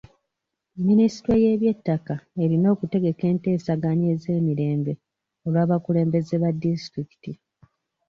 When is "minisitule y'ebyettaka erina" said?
0.87-2.67